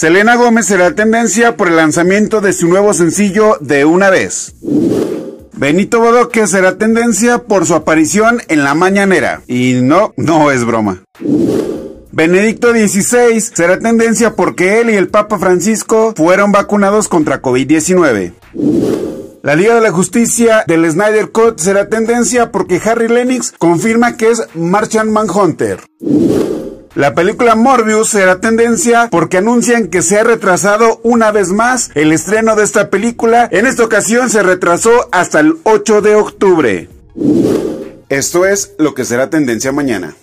[0.00, 4.54] Selena Gómez será tendencia por el lanzamiento de su nuevo sencillo De una vez.
[5.52, 9.42] Benito Bodoque será tendencia por su aparición en La Mañanera.
[9.46, 11.02] Y no, no es broma.
[12.12, 18.32] Benedicto XVI será tendencia porque él y el Papa Francisco fueron vacunados contra COVID-19.
[19.42, 24.30] La Liga de la Justicia del Snyder Cut será tendencia porque Harry Lennox confirma que
[24.30, 25.80] es Martian Manhunter.
[26.94, 32.12] La película Morbius será tendencia porque anuncian que se ha retrasado una vez más el
[32.12, 33.48] estreno de esta película.
[33.50, 36.88] En esta ocasión se retrasó hasta el 8 de octubre.
[38.10, 40.16] Esto es lo que será tendencia mañana.